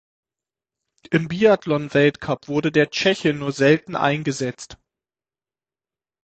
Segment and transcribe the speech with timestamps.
[1.11, 4.79] Im Biathlon-Weltcup wurde der Tscheche nur selten eingesetzt.